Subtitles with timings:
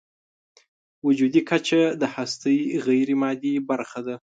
[1.05, 4.15] وجودي کچه د هستۍ غیرمادي برخه ده.